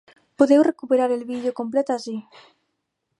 [0.41, 2.17] Podeu recuperar el vídeo complet ací.